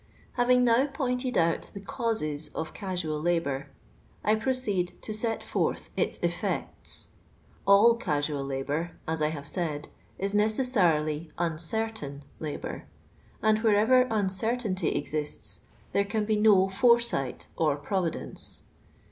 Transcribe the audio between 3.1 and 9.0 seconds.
labour, I proc«'Oti to set forth itH elftrta. All casual labour,